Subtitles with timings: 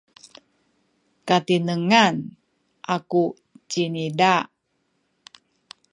[1.27, 2.13] katinengan
[2.95, 3.23] aku
[3.69, 4.35] ciniza.